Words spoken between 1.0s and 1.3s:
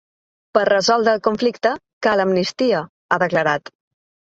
el